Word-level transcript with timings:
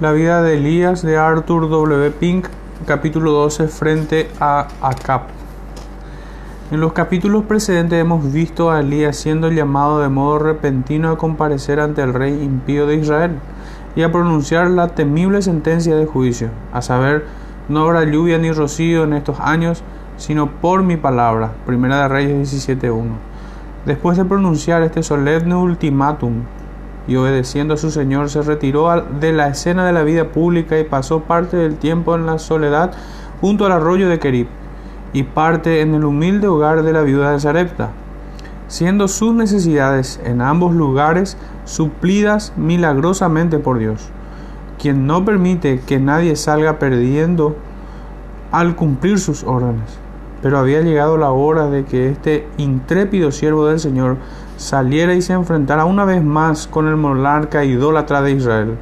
La 0.00 0.12
vida 0.12 0.40
de 0.40 0.56
Elías 0.56 1.02
de 1.02 1.18
Arthur 1.18 1.68
W. 1.68 2.10
Pink, 2.12 2.46
capítulo 2.86 3.32
12, 3.32 3.68
frente 3.68 4.30
a 4.40 4.66
Acap. 4.80 5.24
En 6.70 6.80
los 6.80 6.94
capítulos 6.94 7.44
precedentes 7.44 8.00
hemos 8.00 8.32
visto 8.32 8.70
a 8.70 8.80
Elías 8.80 9.18
siendo 9.18 9.50
llamado 9.50 10.00
de 10.00 10.08
modo 10.08 10.38
repentino 10.38 11.10
a 11.10 11.18
comparecer 11.18 11.80
ante 11.80 12.00
el 12.00 12.14
rey 12.14 12.32
impío 12.32 12.86
de 12.86 12.96
Israel 12.96 13.32
y 13.94 14.00
a 14.00 14.10
pronunciar 14.10 14.70
la 14.70 14.88
temible 14.88 15.42
sentencia 15.42 15.94
de 15.94 16.06
juicio, 16.06 16.48
a 16.72 16.80
saber, 16.80 17.26
no 17.68 17.82
habrá 17.82 18.04
lluvia 18.04 18.38
ni 18.38 18.52
rocío 18.52 19.04
en 19.04 19.12
estos 19.12 19.38
años, 19.38 19.84
sino 20.16 20.50
por 20.62 20.82
mi 20.82 20.96
palabra. 20.96 21.52
Primera 21.66 22.00
de 22.00 22.08
Reyes 22.08 22.68
17.1. 22.68 23.04
Después 23.84 24.16
de 24.16 24.24
pronunciar 24.24 24.80
este 24.80 25.02
solemne 25.02 25.56
ultimátum, 25.56 26.44
y 27.06 27.16
obedeciendo 27.16 27.74
a 27.74 27.76
su 27.76 27.90
Señor 27.90 28.30
se 28.30 28.42
retiró 28.42 29.02
de 29.20 29.32
la 29.32 29.48
escena 29.48 29.86
de 29.86 29.92
la 29.92 30.02
vida 30.02 30.28
pública 30.28 30.78
y 30.78 30.84
pasó 30.84 31.20
parte 31.20 31.56
del 31.56 31.76
tiempo 31.76 32.14
en 32.14 32.26
la 32.26 32.38
soledad 32.38 32.92
junto 33.40 33.66
al 33.66 33.72
arroyo 33.72 34.08
de 34.08 34.18
Kerib 34.18 34.48
y 35.12 35.24
parte 35.24 35.80
en 35.80 35.94
el 35.94 36.04
humilde 36.04 36.46
hogar 36.46 36.82
de 36.82 36.92
la 36.92 37.02
viuda 37.02 37.32
de 37.32 37.40
Sarepta, 37.40 37.90
siendo 38.68 39.08
sus 39.08 39.34
necesidades 39.34 40.20
en 40.24 40.40
ambos 40.40 40.74
lugares 40.74 41.36
suplidas 41.64 42.52
milagrosamente 42.56 43.58
por 43.58 43.78
Dios, 43.78 44.08
quien 44.78 45.06
no 45.06 45.24
permite 45.24 45.80
que 45.80 45.98
nadie 45.98 46.36
salga 46.36 46.78
perdiendo 46.78 47.56
al 48.52 48.76
cumplir 48.76 49.18
sus 49.18 49.42
órdenes. 49.44 49.98
Pero 50.42 50.58
había 50.58 50.80
llegado 50.80 51.16
la 51.16 51.30
hora 51.30 51.66
de 51.66 51.84
que 51.84 52.08
este 52.08 52.48
intrépido 52.56 53.30
siervo 53.30 53.66
del 53.66 53.78
Señor 53.78 54.16
saliera 54.60 55.14
y 55.14 55.22
se 55.22 55.32
enfrentara 55.32 55.86
una 55.86 56.04
vez 56.04 56.22
más 56.22 56.66
con 56.66 56.86
el 56.86 56.96
monarca 56.96 57.64
idólatra 57.64 58.20
de 58.20 58.32
Israel. 58.32 58.76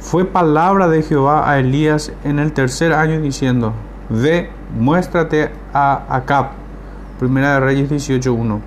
Fue 0.00 0.24
palabra 0.24 0.88
de 0.88 1.02
Jehová 1.02 1.48
a 1.48 1.60
Elías 1.60 2.12
en 2.24 2.40
el 2.40 2.52
tercer 2.52 2.92
año 2.92 3.20
diciendo, 3.20 3.72
Ve, 4.08 4.50
muéstrate 4.76 5.52
a 5.72 6.02
Acab. 6.08 6.48
Primera 7.20 7.54
de 7.54 7.60
Reyes 7.60 7.90
18.1. 7.90 8.58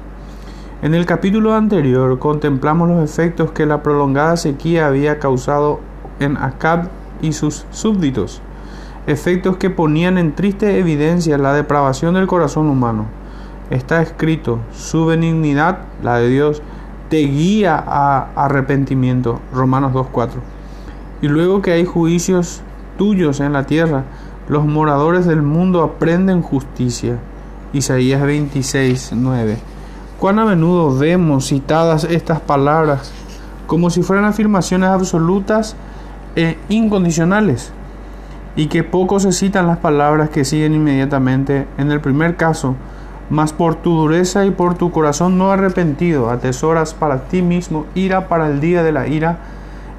En 0.83 0.93
el 0.93 1.05
capítulo 1.05 1.53
anterior 1.53 2.17
contemplamos 2.17 2.87
los 2.87 3.03
efectos 3.03 3.51
que 3.51 3.65
la 3.65 3.83
prolongada 3.83 4.37
sequía 4.37 4.87
había 4.87 5.19
causado 5.19 5.81
en 6.21 6.37
Acab 6.37 6.87
y 7.21 7.33
sus 7.33 7.65
súbditos, 7.71 8.41
efectos 9.05 9.57
que 9.57 9.69
ponían 9.69 10.17
en 10.17 10.33
triste 10.33 10.79
evidencia 10.79 11.37
la 11.37 11.53
depravación 11.53 12.13
del 12.13 12.25
corazón 12.25 12.69
humano 12.69 13.07
está 13.69 14.01
escrito, 14.01 14.59
su 14.73 15.05
benignidad, 15.05 15.79
la 16.03 16.17
de 16.17 16.29
Dios, 16.29 16.61
te 17.09 17.17
guía 17.17 17.81
a 17.85 18.29
arrepentimiento. 18.35 19.39
Romanos 19.53 19.93
2.4. 19.93 20.31
Y 21.21 21.27
luego 21.27 21.61
que 21.61 21.71
hay 21.71 21.85
juicios 21.85 22.61
tuyos 22.97 23.39
en 23.39 23.53
la 23.53 23.65
tierra, 23.65 24.03
los 24.47 24.65
moradores 24.65 25.25
del 25.25 25.41
mundo 25.41 25.81
aprenden 25.81 26.41
justicia. 26.41 27.17
Isaías 27.73 28.21
26.9. 28.21 29.57
Cuán 30.19 30.39
a 30.39 30.45
menudo 30.45 30.97
vemos 30.97 31.47
citadas 31.47 32.03
estas 32.05 32.39
palabras 32.39 33.11
como 33.67 33.89
si 33.89 34.01
fueran 34.01 34.25
afirmaciones 34.25 34.89
absolutas 34.89 35.75
e 36.35 36.57
incondicionales 36.69 37.71
y 38.55 38.67
que 38.67 38.83
poco 38.83 39.19
se 39.19 39.31
citan 39.31 39.67
las 39.67 39.77
palabras 39.77 40.29
que 40.29 40.45
siguen 40.45 40.73
inmediatamente. 40.73 41.67
En 41.77 41.91
el 41.91 42.01
primer 42.01 42.37
caso, 42.37 42.75
mas 43.29 43.53
por 43.53 43.75
tu 43.75 43.95
dureza 43.95 44.45
y 44.45 44.51
por 44.51 44.75
tu 44.75 44.91
corazón 44.91 45.37
no 45.37 45.51
arrepentido 45.51 46.29
atesoras 46.29 46.93
para 46.93 47.27
ti 47.27 47.41
mismo 47.41 47.85
ira 47.93 48.27
para 48.27 48.47
el 48.47 48.59
día 48.61 48.83
de 48.83 48.91
la 48.91 49.07
ira. 49.07 49.37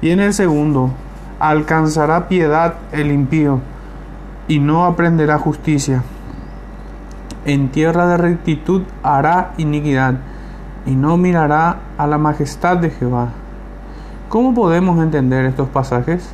Y 0.01 0.11
en 0.11 0.19
el 0.19 0.33
segundo, 0.33 0.91
alcanzará 1.39 2.27
piedad 2.27 2.75
el 2.91 3.11
impío 3.11 3.59
y 4.47 4.59
no 4.59 4.85
aprenderá 4.85 5.37
justicia. 5.37 6.03
En 7.45 7.69
tierra 7.69 8.07
de 8.07 8.17
rectitud 8.17 8.83
hará 9.03 9.53
iniquidad 9.57 10.15
y 10.85 10.95
no 10.95 11.17
mirará 11.17 11.77
a 11.97 12.07
la 12.07 12.17
majestad 12.17 12.77
de 12.77 12.89
Jehová. 12.89 13.29
¿Cómo 14.27 14.53
podemos 14.53 15.01
entender 15.01 15.45
estos 15.45 15.69
pasajes? 15.69 16.29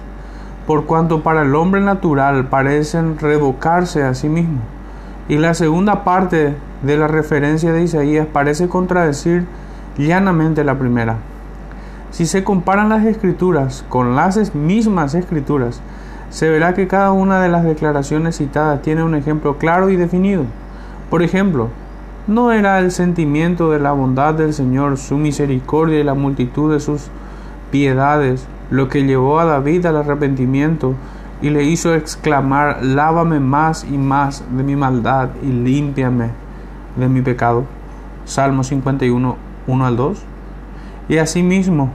Por 0.66 0.86
cuanto 0.86 1.22
para 1.24 1.44
el 1.44 1.56
hombre 1.56 1.82
natural 1.82 2.48
parecen 2.48 3.20
revocarse 3.20 4.04
a 4.04 4.14
sí 4.14 4.30
mismo. 4.30 4.60
Y 5.28 5.38
la 5.38 5.54
segunda 5.54 6.04
parte 6.04 6.56
de 6.86 6.98
la 6.98 7.08
referencia 7.08 7.72
de 7.72 7.84
Isaías 7.84 8.28
parece 8.32 8.68
contradecir 8.68 9.46
llanamente 9.98 10.64
la 10.64 10.78
primera. 10.78 11.18
Si 12.12 12.26
se 12.26 12.44
comparan 12.44 12.90
las 12.90 13.06
escrituras 13.06 13.84
con 13.90 14.16
las 14.16 14.54
mismas 14.54 15.16
escrituras, 15.16 15.82
se 16.30 16.50
verá 16.50 16.74
que 16.74 16.88
cada 16.88 17.12
una 17.12 17.42
de 17.42 17.50
las 17.50 17.64
declaraciones 17.64 18.38
citadas 18.38 18.82
tiene 18.82 19.04
un 19.04 19.16
ejemplo 19.16 19.58
claro 19.58 19.90
y 19.90 19.96
definido. 19.96 20.44
Por 21.10 21.24
ejemplo, 21.24 21.70
no 22.28 22.52
era 22.52 22.80
el 22.80 22.92
sentimiento 22.92 23.72
de 23.72 23.80
la 23.80 23.92
bondad 23.92 24.34
del 24.34 24.54
Señor, 24.54 24.98
su 24.98 25.18
misericordia 25.18 26.00
y 26.00 26.04
la 26.04 26.14
multitud 26.14 26.72
de 26.72 26.80
sus 26.80 27.10
piedades 27.72 28.48
lo 28.72 28.90
que 28.90 29.04
llevó 29.04 29.40
a 29.40 29.46
David 29.46 29.86
al 29.86 29.98
arrepentimiento 29.98 30.96
y 31.42 31.50
le 31.50 31.64
hizo 31.64 31.94
exclamar, 31.94 32.84
lávame 32.84 33.40
más 33.40 33.84
y 33.84 33.98
más 33.98 34.44
de 34.56 34.64
mi 34.64 34.76
maldad 34.76 35.30
y 35.44 35.48
límpiame 35.48 36.45
de 36.96 37.08
mi 37.08 37.22
pecado. 37.22 37.66
Salmo 38.26 38.64
51, 38.64 39.36
1 39.68 39.86
al 39.86 39.96
2. 39.98 40.24
Y 41.10 41.18
asimismo, 41.18 41.92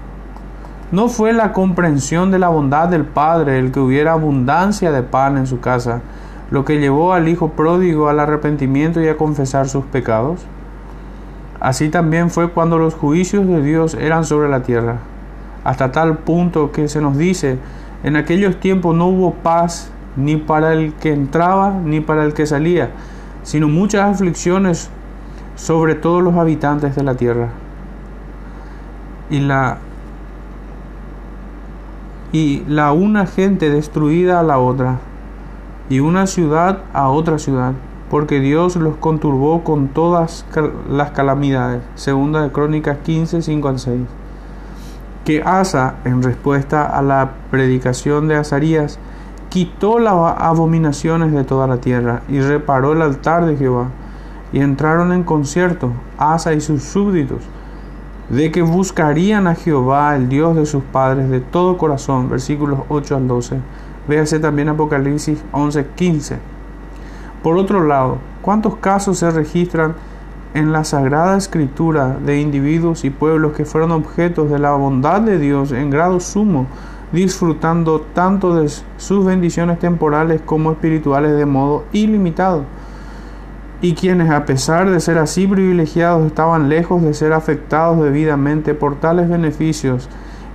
no 0.93 1.09
fue 1.09 1.33
la 1.33 1.53
comprensión 1.53 2.31
de 2.31 2.39
la 2.39 2.49
bondad 2.49 2.89
del 2.89 3.05
Padre 3.05 3.59
el 3.59 3.71
que 3.71 3.81
hubiera 3.81 4.13
abundancia 4.13 4.91
de 4.91 5.03
pan 5.03 5.37
en 5.37 5.47
su 5.47 5.61
casa, 5.61 6.03
lo 6.51 6.65
que 6.65 6.81
llevó 6.81 7.13
al 7.13 7.29
Hijo 7.29 7.51
pródigo 7.51 8.09
al 8.09 8.19
arrepentimiento 8.19 9.01
y 9.01 9.09
a 9.09 9.17
confesar 9.17 9.69
sus 9.69 9.85
pecados. 9.85 10.47
Así 11.61 11.91
también 11.91 12.31
fue 12.31 12.51
cuando 12.51 12.79
los 12.79 12.95
juicios 12.95 13.47
de 13.47 13.63
Dios 13.63 13.95
eran 13.95 14.25
sobre 14.25 14.49
la 14.49 14.63
tierra, 14.63 14.97
hasta 15.63 15.93
tal 15.93 16.19
punto 16.19 16.73
que 16.73 16.89
se 16.89 17.01
nos 17.01 17.17
dice, 17.17 17.59
en 18.03 18.17
aquellos 18.17 18.59
tiempos 18.59 18.97
no 18.97 19.07
hubo 19.07 19.35
paz 19.35 19.93
ni 20.17 20.37
para 20.39 20.73
el 20.73 20.95
que 20.95 21.13
entraba 21.13 21.71
ni 21.85 22.01
para 22.01 22.25
el 22.25 22.35
que 22.35 22.47
salía, 22.47 22.91
sino 23.43 23.69
muchas 23.69 24.15
aflicciones 24.15 24.91
sobre 25.57 25.95
todos 25.95 26.23
los 26.23 26.35
habitantes 26.37 26.97
de 26.97 27.03
la 27.03 27.15
tierra. 27.15 27.49
Y 29.31 29.41
la 29.41 29.79
y 32.33 32.63
la 32.69 32.93
una 32.93 33.27
gente 33.27 33.71
destruida 33.71 34.41
a 34.41 34.43
la 34.43 34.59
otra, 34.59 34.99
y 35.89 36.01
una 36.01 36.27
ciudad 36.27 36.83
a 36.93 37.09
otra 37.09 37.39
ciudad, 37.39 37.73
porque 38.09 38.41
Dios 38.41 38.77
los 38.77 38.97
conturbó 38.97 39.65
con 39.65 39.89
todas 39.89 40.47
las 40.89 41.11
calamidades. 41.11 41.83
Segunda 41.97 42.43
de 42.43 42.53
Crónicas 42.53 42.99
15, 43.05 43.43
5 43.43 43.69
al 43.69 43.79
6. 43.79 44.01
Que 45.25 45.43
Asa, 45.43 45.97
en 46.05 46.23
respuesta 46.23 46.87
a 46.87 47.03
la 47.03 47.33
predicación 47.51 48.29
de 48.29 48.37
Azarías, 48.37 48.99
quitó 49.51 49.99
las 49.99 50.15
abominaciones 50.39 51.33
de 51.33 51.45
toda 51.45 51.67
la 51.67 51.79
tierra 51.79 52.23
y 52.29 52.41
reparó 52.41 52.93
el 52.93 53.03
altar 53.03 53.45
de 53.45 53.57
Jehová. 53.57 53.89
Y 54.53 54.61
entraron 54.61 55.13
en 55.13 55.23
concierto 55.23 55.93
Asa 56.19 56.55
y 56.55 56.61
sus 56.61 56.83
súbditos 56.83 57.39
de 58.31 58.51
que 58.51 58.63
buscarían 58.63 59.47
a 59.47 59.55
Jehová, 59.55 60.17
el 60.17 60.29
Dios 60.29 60.57
de 60.57 60.67
sus 60.67 60.83
padres, 60.85 61.29
de 61.29 61.41
todo 61.41 61.77
corazón. 61.77 62.31
Versículos 62.31 62.81
8 62.89 63.17
al 63.17 63.29
12. 63.29 63.59
Véase 64.09 64.39
también 64.39 64.69
Apocalipsis 64.69 65.43
11, 65.53 65.87
15. 65.95 66.39
Por 67.43 67.59
otro 67.59 67.85
lado, 67.85 68.19
¿cuántos 68.43 68.77
casos 68.77 69.19
se 69.19 69.31
registran 69.31 69.95
en 70.55 70.73
la 70.73 70.85
Sagrada 70.85 71.37
Escritura 71.37 72.17
de 72.25 72.41
individuos 72.41 73.05
y 73.05 73.11
pueblos 73.11 73.53
que 73.53 73.65
fueron 73.65 73.93
objetos 73.93 74.51
de 74.51 74.59
la 74.59 74.73
bondad 74.73 75.21
de 75.21 75.39
Dios 75.39 75.73
en 75.73 75.91
grado 75.91 76.21
sumo 76.21 76.67
disfrutando 77.13 78.01
tanto 78.01 78.55
de 78.55 78.71
sus 78.97 79.25
bendiciones 79.25 79.79
temporales 79.79 80.41
como 80.45 80.73
espirituales 80.73 81.37
de 81.37 81.47
modo 81.47 81.85
ilimitado, 81.93 82.65
y 83.83 83.95
quienes 83.95 84.31
a 84.31 84.45
pesar 84.45 84.91
de 84.91 85.01
ser 85.01 85.19
así 85.19 85.47
privilegiados 85.47 86.27
estaban 86.27 86.69
lejos 86.69 87.03
de 87.03 87.15
ser 87.15 87.33
afectados 87.33 88.01
debidamente 88.03 88.75
por 88.75 88.97
tales 89.01 89.29
beneficios 89.29 90.09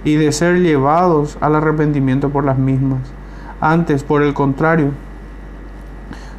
y 0.04 0.16
de 0.16 0.32
ser 0.32 0.60
llevados 0.60 1.38
al 1.42 1.56
arrepentimiento 1.56 2.30
por 2.30 2.46
las 2.46 2.58
mismas. 2.58 3.00
Antes, 3.60 4.04
por 4.04 4.22
el 4.22 4.34
contrario, 4.34 4.92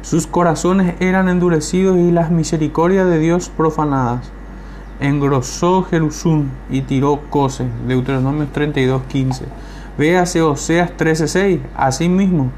sus 0.01 0.25
corazones 0.25 0.95
eran 1.01 1.27
endurecidos 1.27 1.97
y 1.97 2.11
las 2.11 2.31
misericordias 2.31 3.09
de 3.09 3.19
Dios 3.19 3.49
profanadas. 3.49 4.31
Engrosó 5.01 5.83
Jerusún 5.83 6.49
y 6.69 6.81
tiró 6.81 7.19
Cose. 7.29 7.65
Deuteronomio 7.85 8.47
32:15. 8.53 9.43
Véase 9.97 10.41
Oseas 10.41 10.91
13:6. 10.97 11.59
Asimismo, 11.75 12.51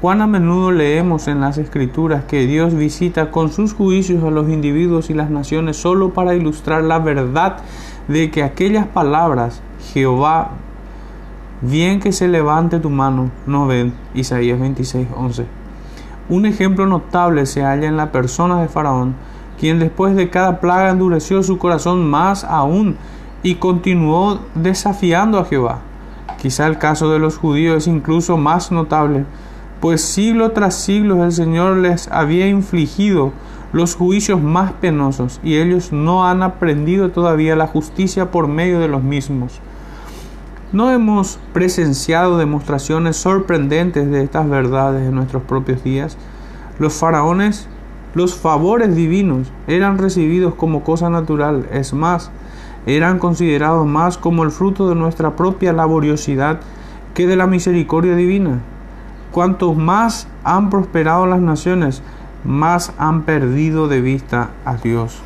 cuán 0.00 0.20
a 0.20 0.26
menudo 0.26 0.70
leemos 0.70 1.28
en 1.28 1.40
las 1.40 1.58
Escrituras 1.58 2.24
que 2.24 2.46
Dios 2.46 2.74
visita 2.74 3.30
con 3.30 3.50
sus 3.50 3.72
juicios 3.72 4.22
a 4.24 4.30
los 4.30 4.48
individuos 4.48 5.10
y 5.10 5.14
las 5.14 5.30
naciones 5.30 5.76
solo 5.76 6.10
para 6.10 6.34
ilustrar 6.34 6.84
la 6.84 6.98
verdad 6.98 7.58
de 8.08 8.30
que 8.30 8.42
aquellas 8.42 8.86
palabras, 8.86 9.62
Jehová 9.92 10.50
Bien 11.66 11.98
que 11.98 12.12
se 12.12 12.28
levante 12.28 12.78
tu 12.78 12.90
mano, 12.90 13.30
no 13.46 13.66
ven. 13.66 13.94
Isaías 14.12 14.60
26, 14.60 15.08
11. 15.16 15.46
Un 16.28 16.44
ejemplo 16.44 16.84
notable 16.84 17.46
se 17.46 17.62
halla 17.62 17.88
en 17.88 17.96
la 17.96 18.12
persona 18.12 18.60
de 18.60 18.68
Faraón, 18.68 19.14
quien 19.58 19.78
después 19.78 20.14
de 20.14 20.28
cada 20.28 20.60
plaga 20.60 20.90
endureció 20.90 21.42
su 21.42 21.56
corazón 21.56 22.04
más 22.10 22.44
aún 22.44 22.96
y 23.42 23.54
continuó 23.54 24.40
desafiando 24.54 25.38
a 25.38 25.46
Jehová. 25.46 25.78
Quizá 26.44 26.66
el 26.66 26.76
caso 26.76 27.10
de 27.10 27.18
los 27.18 27.38
judíos 27.38 27.78
es 27.78 27.86
incluso 27.86 28.36
más 28.36 28.70
notable, 28.70 29.24
pues 29.80 30.02
siglo 30.02 30.50
tras 30.50 30.74
siglo 30.74 31.24
el 31.24 31.32
Señor 31.32 31.78
les 31.78 32.06
había 32.08 32.46
infligido 32.46 33.32
los 33.72 33.94
juicios 33.94 34.42
más 34.42 34.72
penosos 34.72 35.40
y 35.42 35.56
ellos 35.56 35.90
no 35.90 36.28
han 36.28 36.42
aprendido 36.42 37.08
todavía 37.12 37.56
la 37.56 37.66
justicia 37.66 38.30
por 38.30 38.46
medio 38.46 38.78
de 38.78 38.88
los 38.88 39.02
mismos. 39.02 39.58
No 40.70 40.90
hemos 40.90 41.38
presenciado 41.54 42.36
demostraciones 42.36 43.16
sorprendentes 43.16 44.10
de 44.10 44.22
estas 44.22 44.46
verdades 44.46 45.08
en 45.08 45.14
nuestros 45.14 45.44
propios 45.44 45.82
días. 45.82 46.18
Los 46.78 46.92
faraones, 46.92 47.68
los 48.14 48.34
favores 48.34 48.94
divinos 48.94 49.50
eran 49.66 49.96
recibidos 49.96 50.54
como 50.56 50.84
cosa 50.84 51.08
natural, 51.08 51.66
es 51.72 51.94
más, 51.94 52.30
eran 52.86 53.18
considerados 53.18 53.86
más 53.86 54.18
como 54.18 54.42
el 54.42 54.50
fruto 54.50 54.88
de 54.88 54.94
nuestra 54.94 55.36
propia 55.36 55.72
laboriosidad 55.72 56.60
que 57.14 57.26
de 57.26 57.36
la 57.36 57.46
misericordia 57.46 58.14
divina. 58.14 58.60
Cuanto 59.32 59.74
más 59.74 60.28
han 60.44 60.70
prosperado 60.70 61.26
las 61.26 61.40
naciones, 61.40 62.02
más 62.44 62.92
han 62.98 63.22
perdido 63.22 63.88
de 63.88 64.00
vista 64.00 64.50
a 64.64 64.76
Dios. 64.76 65.22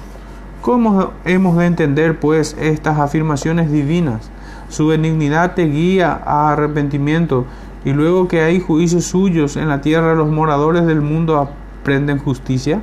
¿Cómo 0.63 1.13
hemos 1.25 1.57
de 1.57 1.67
entender 1.67 2.19
pues 2.21 2.57
estas 2.61 2.99
afirmaciones 2.99 3.71
divinas? 3.71 4.31
Su 4.69 4.89
benignidad 4.89 5.55
te 5.55 5.65
guía 5.67 6.21
a 6.25 6.53
arrepentimiento 6.53 7.47
y 7.85 7.93
luego 7.93 8.29
que 8.29 8.43
hay 8.43 8.61
juicios 8.61 9.05
suyos 9.05 9.57
en 9.57 9.69
la 9.69 9.81
tierra 9.81 10.15
los 10.15 10.31
moradores 10.31 10.85
del 10.87 11.01
mundo 11.01 11.39
aprenden 11.39 12.19
justicia. 12.19 12.83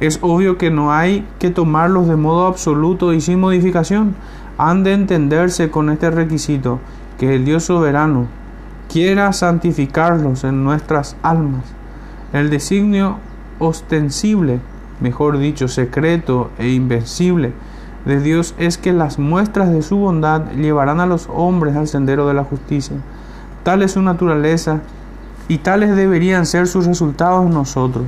Es 0.00 0.18
obvio 0.22 0.58
que 0.58 0.70
no 0.70 0.92
hay 0.92 1.26
que 1.38 1.50
tomarlos 1.50 2.08
de 2.08 2.16
modo 2.16 2.46
absoluto 2.46 3.12
y 3.12 3.20
sin 3.20 3.40
modificación. 3.40 4.14
Han 4.58 4.84
de 4.84 4.92
entenderse 4.92 5.70
con 5.70 5.90
este 5.90 6.10
requisito, 6.10 6.80
que 7.18 7.34
el 7.34 7.44
Dios 7.44 7.64
soberano, 7.64 8.26
quiera 8.88 9.32
santificarlos 9.32 10.44
en 10.44 10.64
nuestras 10.64 11.16
almas. 11.22 11.64
El 12.32 12.50
designio 12.50 13.18
ostensible, 13.58 14.60
mejor 15.00 15.38
dicho, 15.38 15.68
secreto 15.68 16.50
e 16.58 16.68
invencible 16.68 17.52
de 18.04 18.20
Dios 18.20 18.54
es 18.58 18.76
que 18.76 18.92
las 18.92 19.18
muestras 19.18 19.70
de 19.72 19.82
su 19.82 19.96
bondad 19.96 20.50
llevarán 20.52 21.00
a 21.00 21.06
los 21.06 21.28
hombres 21.32 21.74
al 21.74 21.88
sendero 21.88 22.28
de 22.28 22.34
la 22.34 22.44
justicia. 22.44 22.96
Tal 23.62 23.82
es 23.82 23.92
su 23.92 24.02
naturaleza 24.02 24.80
y 25.48 25.58
tales 25.58 25.96
deberían 25.96 26.44
ser 26.44 26.66
sus 26.66 26.86
resultados 26.86 27.48
nosotros. 27.50 28.04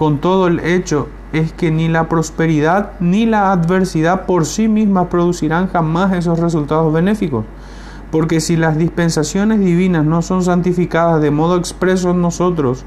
Con 0.00 0.16
todo 0.16 0.46
el 0.46 0.60
hecho 0.60 1.08
es 1.34 1.52
que 1.52 1.70
ni 1.70 1.86
la 1.86 2.08
prosperidad 2.08 2.92
ni 3.00 3.26
la 3.26 3.52
adversidad 3.52 4.24
por 4.24 4.46
sí 4.46 4.66
mismas 4.66 5.08
producirán 5.08 5.68
jamás 5.68 6.14
esos 6.14 6.38
resultados 6.38 6.90
benéficos. 6.90 7.44
Porque 8.10 8.40
si 8.40 8.56
las 8.56 8.78
dispensaciones 8.78 9.60
divinas 9.60 10.06
no 10.06 10.22
son 10.22 10.42
santificadas 10.42 11.20
de 11.20 11.30
modo 11.30 11.58
expreso 11.58 12.12
en 12.12 12.22
nosotros, 12.22 12.86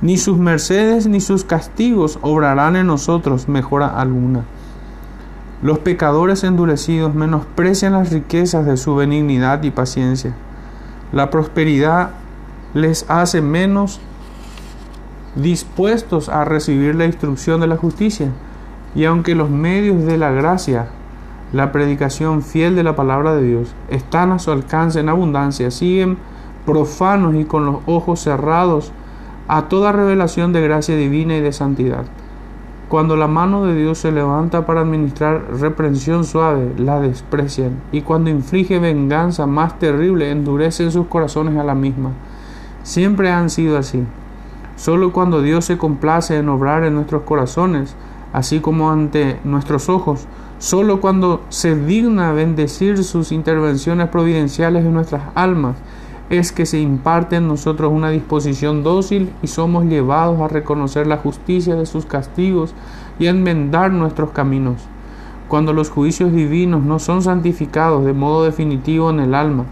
ni 0.00 0.16
sus 0.16 0.38
mercedes 0.38 1.08
ni 1.08 1.20
sus 1.20 1.42
castigos 1.42 2.20
obrarán 2.22 2.76
en 2.76 2.86
nosotros 2.86 3.48
mejora 3.48 3.88
alguna. 3.88 4.44
Los 5.60 5.80
pecadores 5.80 6.44
endurecidos 6.44 7.16
menosprecian 7.16 7.94
las 7.94 8.12
riquezas 8.12 8.64
de 8.64 8.76
su 8.76 8.94
benignidad 8.94 9.60
y 9.64 9.72
paciencia. 9.72 10.36
La 11.10 11.30
prosperidad 11.30 12.10
les 12.74 13.10
hace 13.10 13.42
menos 13.42 14.00
dispuestos 15.34 16.28
a 16.28 16.44
recibir 16.44 16.94
la 16.94 17.06
instrucción 17.06 17.60
de 17.60 17.66
la 17.66 17.76
justicia. 17.76 18.28
Y 18.94 19.04
aunque 19.04 19.34
los 19.34 19.50
medios 19.50 20.04
de 20.04 20.18
la 20.18 20.30
gracia 20.30 20.88
la 21.54 21.70
predicación 21.70 22.42
fiel 22.42 22.74
de 22.74 22.82
la 22.82 22.96
palabra 22.96 23.32
de 23.32 23.44
Dios 23.44 23.76
están 23.88 24.32
a 24.32 24.40
su 24.40 24.50
alcance 24.50 24.98
en 24.98 25.08
abundancia, 25.08 25.70
siguen 25.70 26.18
profanos 26.66 27.36
y 27.36 27.44
con 27.44 27.64
los 27.64 27.76
ojos 27.86 28.18
cerrados 28.18 28.90
a 29.46 29.68
toda 29.68 29.92
revelación 29.92 30.52
de 30.52 30.62
gracia 30.62 30.96
divina 30.96 31.36
y 31.36 31.40
de 31.40 31.52
santidad. 31.52 32.06
Cuando 32.88 33.16
la 33.16 33.28
mano 33.28 33.66
de 33.66 33.76
Dios 33.76 33.98
se 33.98 34.10
levanta 34.10 34.66
para 34.66 34.80
administrar 34.80 35.44
reprensión 35.60 36.24
suave, 36.24 36.72
la 36.76 36.98
desprecian, 36.98 37.80
y 37.92 38.00
cuando 38.00 38.30
inflige 38.30 38.80
venganza 38.80 39.46
más 39.46 39.78
terrible, 39.78 40.32
endurecen 40.32 40.90
sus 40.90 41.06
corazones 41.06 41.56
a 41.56 41.62
la 41.62 41.76
misma. 41.76 42.10
Siempre 42.82 43.30
han 43.30 43.48
sido 43.48 43.78
así. 43.78 44.02
Solo 44.76 45.12
cuando 45.12 45.42
Dios 45.42 45.64
se 45.64 45.78
complace 45.78 46.36
en 46.36 46.48
obrar 46.48 46.84
en 46.84 46.94
nuestros 46.94 47.22
corazones, 47.22 47.94
así 48.32 48.60
como 48.60 48.90
ante 48.90 49.38
nuestros 49.44 49.88
ojos, 49.88 50.26
Solo 50.64 51.00
cuando 51.00 51.42
se 51.50 51.76
digna 51.76 52.32
bendecir 52.32 53.04
sus 53.04 53.32
intervenciones 53.32 54.08
providenciales 54.08 54.84
en 54.86 54.94
nuestras 54.94 55.24
almas 55.34 55.76
es 56.30 56.52
que 56.52 56.64
se 56.64 56.78
imparte 56.78 57.36
en 57.36 57.48
nosotros 57.48 57.92
una 57.92 58.08
disposición 58.08 58.82
dócil 58.82 59.30
y 59.42 59.48
somos 59.48 59.84
llevados 59.84 60.40
a 60.40 60.48
reconocer 60.48 61.06
la 61.06 61.18
justicia 61.18 61.74
de 61.74 61.84
sus 61.84 62.06
castigos 62.06 62.72
y 63.18 63.26
a 63.26 63.30
enmendar 63.30 63.92
nuestros 63.92 64.30
caminos. 64.30 64.80
Cuando 65.48 65.74
los 65.74 65.90
juicios 65.90 66.32
divinos 66.32 66.82
no 66.82 66.98
son 66.98 67.20
santificados 67.20 68.04
de 68.06 68.14
modo 68.14 68.44
definitivo 68.44 69.10
en 69.10 69.20
el 69.20 69.34
alma, 69.34 69.64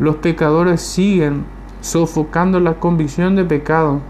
los 0.00 0.16
pecadores 0.16 0.80
siguen 0.80 1.44
sofocando 1.82 2.58
la 2.58 2.80
convicción 2.80 3.36
de 3.36 3.44
pecado 3.44 4.00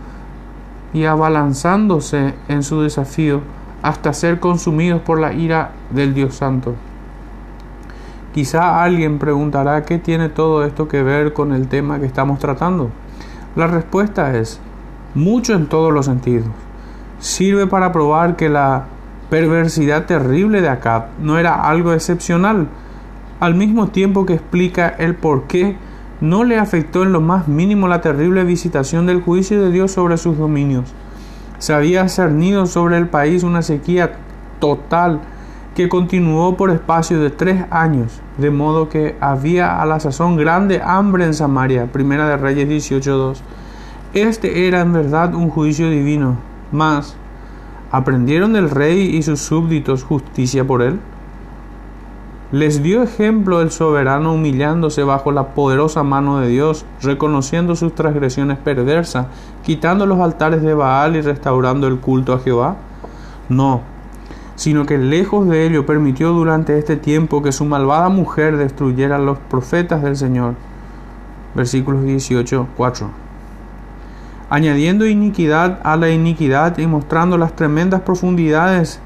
y 0.92 1.04
abalanzándose 1.04 2.34
en 2.48 2.62
su 2.62 2.82
desafío 2.82 3.40
hasta 3.82 4.12
ser 4.12 4.40
consumidos 4.40 5.00
por 5.00 5.18
la 5.20 5.32
ira 5.32 5.72
del 5.90 6.14
Dios 6.14 6.36
Santo. 6.36 6.74
Quizá 8.32 8.82
alguien 8.82 9.18
preguntará 9.18 9.84
qué 9.84 9.98
tiene 9.98 10.28
todo 10.28 10.64
esto 10.64 10.88
que 10.88 11.02
ver 11.02 11.32
con 11.32 11.52
el 11.52 11.68
tema 11.68 11.98
que 11.98 12.06
estamos 12.06 12.38
tratando. 12.38 12.90
La 13.56 13.66
respuesta 13.66 14.36
es 14.38 14.60
mucho 15.14 15.52
en 15.52 15.66
todos 15.66 15.92
los 15.92 16.06
sentidos. 16.06 16.48
Sirve 17.18 17.66
para 17.66 17.92
probar 17.92 18.36
que 18.36 18.48
la 18.48 18.86
perversidad 19.28 20.06
terrible 20.06 20.62
de 20.62 20.68
Acab 20.68 21.08
no 21.20 21.38
era 21.38 21.68
algo 21.68 21.92
excepcional, 21.92 22.68
al 23.40 23.54
mismo 23.54 23.88
tiempo 23.88 24.24
que 24.24 24.34
explica 24.34 24.88
el 24.88 25.14
por 25.14 25.44
qué 25.44 25.76
no 26.22 26.44
le 26.44 26.58
afectó 26.58 27.02
en 27.02 27.12
lo 27.12 27.20
más 27.20 27.48
mínimo 27.48 27.86
la 27.86 28.00
terrible 28.00 28.44
visitación 28.44 29.04
del 29.04 29.20
juicio 29.20 29.60
de 29.60 29.70
Dios 29.70 29.92
sobre 29.92 30.16
sus 30.16 30.38
dominios 30.38 30.94
se 31.62 31.72
había 31.72 32.08
cernido 32.08 32.66
sobre 32.66 32.98
el 32.98 33.06
país 33.06 33.44
una 33.44 33.62
sequía 33.62 34.14
total 34.58 35.20
que 35.76 35.88
continuó 35.88 36.56
por 36.56 36.70
espacio 36.70 37.20
de 37.20 37.30
tres 37.30 37.66
años, 37.70 38.20
de 38.36 38.50
modo 38.50 38.88
que 38.88 39.14
había 39.20 39.80
a 39.80 39.86
la 39.86 40.00
sazón 40.00 40.36
grande 40.36 40.82
hambre 40.84 41.24
en 41.24 41.34
Samaria. 41.34 41.86
Primera 41.92 42.28
de 42.28 42.36
Reyes 42.36 42.90
18.2. 42.90 43.42
Este 44.12 44.66
era 44.66 44.80
en 44.80 44.92
verdad 44.92 45.36
un 45.36 45.50
juicio 45.50 45.88
divino, 45.88 46.36
mas 46.72 47.16
¿aprendieron 47.92 48.52
del 48.52 48.68
rey 48.68 49.14
y 49.14 49.22
sus 49.22 49.38
súbditos 49.38 50.02
justicia 50.02 50.66
por 50.66 50.82
él? 50.82 50.98
Les 52.52 52.82
dio 52.82 53.02
ejemplo 53.02 53.62
el 53.62 53.70
soberano 53.70 54.34
humillándose 54.34 55.04
bajo 55.04 55.32
la 55.32 55.54
poderosa 55.54 56.02
mano 56.02 56.38
de 56.38 56.48
Dios, 56.48 56.84
reconociendo 57.00 57.74
sus 57.76 57.94
transgresiones 57.94 58.58
perversas, 58.58 59.28
quitando 59.62 60.04
los 60.04 60.20
altares 60.20 60.60
de 60.60 60.74
Baal 60.74 61.16
y 61.16 61.22
restaurando 61.22 61.86
el 61.86 61.98
culto 61.98 62.34
a 62.34 62.40
Jehová. 62.40 62.76
No, 63.48 63.80
sino 64.54 64.84
que 64.84 64.98
lejos 64.98 65.48
de 65.48 65.66
ello 65.66 65.86
permitió 65.86 66.32
durante 66.32 66.78
este 66.78 66.96
tiempo 66.96 67.42
que 67.42 67.52
su 67.52 67.64
malvada 67.64 68.10
mujer 68.10 68.58
destruyera 68.58 69.16
a 69.16 69.18
los 69.18 69.38
profetas 69.38 70.02
del 70.02 70.16
Señor. 70.16 70.54
Versículos 71.54 72.04
18, 72.04 72.68
4. 72.76 73.10
Añadiendo 74.50 75.06
iniquidad 75.06 75.80
a 75.84 75.96
la 75.96 76.10
iniquidad 76.10 76.76
y 76.76 76.86
mostrando 76.86 77.38
las 77.38 77.56
tremendas 77.56 78.02
profundidades 78.02 79.00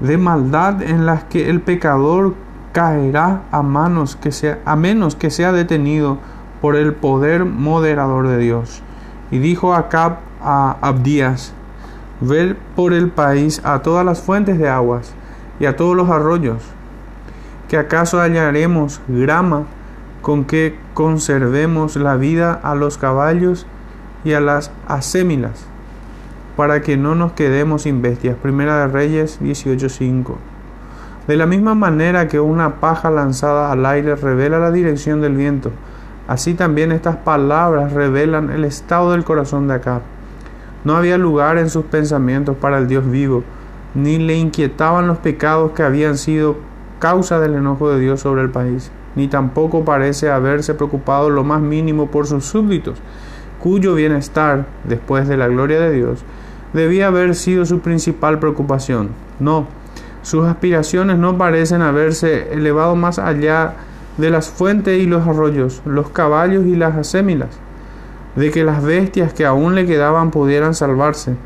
de 0.00 0.16
maldad 0.16 0.82
en 0.82 1.04
las 1.04 1.24
que 1.24 1.50
el 1.50 1.60
pecador 1.60 2.45
caerá 2.76 3.40
a, 3.52 3.62
manos 3.62 4.16
que 4.16 4.30
sea, 4.30 4.58
a 4.66 4.76
menos 4.76 5.16
que 5.16 5.30
sea 5.30 5.50
detenido 5.50 6.18
por 6.60 6.76
el 6.76 6.92
poder 6.92 7.46
moderador 7.46 8.28
de 8.28 8.36
Dios. 8.36 8.82
Y 9.30 9.38
dijo 9.38 9.72
Acab 9.72 10.18
a 10.42 10.76
Abdías, 10.82 11.54
ver 12.20 12.58
por 12.76 12.92
el 12.92 13.08
país 13.08 13.62
a 13.64 13.78
todas 13.78 14.04
las 14.04 14.20
fuentes 14.20 14.58
de 14.58 14.68
aguas 14.68 15.14
y 15.58 15.64
a 15.64 15.74
todos 15.74 15.96
los 15.96 16.10
arroyos, 16.10 16.64
que 17.66 17.78
acaso 17.78 18.20
hallaremos 18.20 19.00
grama 19.08 19.62
con 20.20 20.44
que 20.44 20.78
conservemos 20.92 21.96
la 21.96 22.16
vida 22.16 22.52
a 22.62 22.74
los 22.74 22.98
caballos 22.98 23.66
y 24.22 24.34
a 24.34 24.40
las 24.40 24.70
asémilas, 24.86 25.64
para 26.58 26.82
que 26.82 26.98
no 26.98 27.14
nos 27.14 27.32
quedemos 27.32 27.84
sin 27.84 28.02
bestias. 28.02 28.36
Primera 28.36 28.80
de 28.80 28.88
Reyes 28.88 29.40
18.5 29.40 30.34
de 31.26 31.36
la 31.36 31.46
misma 31.46 31.74
manera 31.74 32.28
que 32.28 32.40
una 32.40 32.80
paja 32.80 33.10
lanzada 33.10 33.72
al 33.72 33.84
aire 33.86 34.14
revela 34.16 34.58
la 34.58 34.70
dirección 34.70 35.20
del 35.20 35.34
viento, 35.34 35.72
Así 36.28 36.54
también 36.54 36.90
estas 36.90 37.16
palabras 37.16 37.92
revelan 37.92 38.50
el 38.50 38.64
estado 38.64 39.12
del 39.12 39.22
corazón 39.22 39.68
de 39.68 39.74
Acab. 39.74 40.02
No 40.84 40.96
había 40.96 41.18
lugar 41.18 41.56
en 41.56 41.70
sus 41.70 41.84
pensamientos 41.84 42.56
para 42.56 42.78
el 42.78 42.88
Dios 42.88 43.08
vivo, 43.08 43.44
ni 43.94 44.18
le 44.18 44.36
inquietaban 44.36 45.06
los 45.06 45.18
pecados 45.18 45.72
que 45.72 45.84
habían 45.84 46.18
sido 46.18 46.56
causa 46.98 47.38
del 47.38 47.54
enojo 47.54 47.90
de 47.90 48.00
Dios 48.00 48.20
sobre 48.20 48.42
el 48.42 48.50
país, 48.50 48.90
ni 49.14 49.28
tampoco 49.28 49.84
parece 49.84 50.28
haberse 50.28 50.74
preocupado 50.74 51.30
lo 51.30 51.44
más 51.44 51.60
mínimo 51.60 52.10
por 52.10 52.26
sus 52.26 52.44
súbditos, 52.44 52.98
cuyo 53.60 53.94
bienestar, 53.94 54.66
después 54.84 55.28
de 55.28 55.36
la 55.36 55.46
gloria 55.46 55.80
de 55.80 55.92
Dios, 55.92 56.24
debía 56.72 57.06
haber 57.06 57.36
sido 57.36 57.64
su 57.66 57.80
principal 57.80 58.40
preocupación. 58.40 59.10
No, 59.38 59.68
sus 60.26 60.44
aspiraciones 60.44 61.18
no 61.18 61.38
parecen 61.38 61.82
haberse 61.82 62.52
elevado 62.52 62.96
más 62.96 63.20
allá 63.20 63.74
de 64.16 64.28
las 64.28 64.48
fuentes 64.50 65.00
y 65.00 65.06
los 65.06 65.24
arroyos, 65.24 65.82
los 65.84 66.08
caballos 66.08 66.66
y 66.66 66.74
las 66.74 66.96
asémilas, 66.96 67.50
de 68.34 68.50
que 68.50 68.64
las 68.64 68.82
bestias 68.82 69.32
que 69.32 69.46
aún 69.46 69.76
le 69.76 69.86
quedaban 69.86 70.32
pudieran 70.32 70.74
salvarse. 70.74 71.36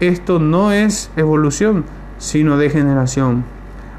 Esto 0.00 0.38
no 0.38 0.70
es 0.70 1.10
evolución, 1.16 1.86
sino 2.18 2.58
degeneración. 2.58 3.42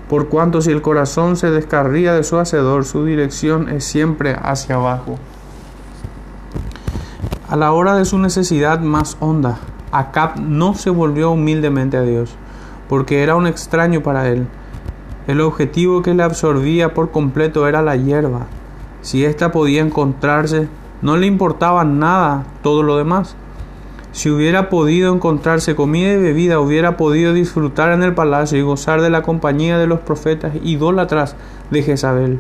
Por 0.08 0.30
cuanto 0.30 0.62
si 0.62 0.70
el 0.70 0.84
corazón 0.84 1.36
se 1.36 1.50
descarría 1.50 2.14
de 2.14 2.24
su 2.24 2.38
hacedor, 2.38 2.86
su 2.86 3.06
dirección 3.06 3.70
es 3.70 3.86
siempre 3.86 4.38
hacia 4.40 4.76
abajo. 4.76 5.18
A 7.50 7.56
la 7.56 7.72
hora 7.72 7.96
de 7.96 8.06
su 8.06 8.20
necesidad 8.20 8.82
más 8.82 9.18
honda, 9.20 9.58
Acab 9.92 10.40
no 10.40 10.76
se 10.76 10.92
volvió 10.92 11.32
humildemente 11.32 11.98
a 11.98 12.04
Dios, 12.04 12.36
porque 12.88 13.24
era 13.24 13.36
un 13.36 13.48
extraño 13.48 14.02
para 14.02 14.30
él. 14.30 14.48
El 15.28 15.42
objetivo 15.42 16.02
que 16.02 16.14
le 16.14 16.24
absorbía 16.24 16.94
por 16.94 17.12
completo 17.12 17.68
era 17.68 17.82
la 17.82 17.96
hierba. 17.96 18.48
Si 19.02 19.24
ésta 19.24 19.52
podía 19.52 19.82
encontrarse, 19.82 20.68
no 21.02 21.18
le 21.18 21.28
importaba 21.28 21.84
nada 21.84 22.46
todo 22.62 22.84
lo 22.84 22.98
demás. 22.98 23.36
Si 24.14 24.30
hubiera 24.30 24.70
podido 24.70 25.14
encontrarse 25.14 25.76
comida 25.76 26.14
y 26.14 26.18
bebida, 26.18 26.60
hubiera 26.60 26.98
podido 26.98 27.34
disfrutar 27.34 27.92
en 27.92 28.04
el 28.04 28.14
palacio 28.14 28.60
y 28.60 28.62
gozar 28.62 29.02
de 29.02 29.10
la 29.10 29.24
compañía 29.24 29.78
de 29.78 29.88
los 29.88 30.02
profetas 30.02 30.54
idólatras 30.64 31.36
de 31.72 31.84
Jezabel. 31.84 32.40